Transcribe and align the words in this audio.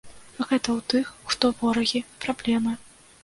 Гэта 0.45 0.55
ў 0.77 0.79
тых, 0.93 1.11
хто 1.33 1.51
ворагі, 1.61 2.01
праблемы. 2.27 2.73